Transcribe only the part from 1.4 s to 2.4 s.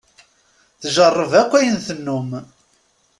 akk ayen tennum.